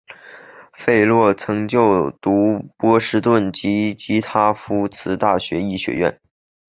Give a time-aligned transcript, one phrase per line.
[0.73, 6.19] 费洛比曾就读波士顿的及塔夫茨大学医学院。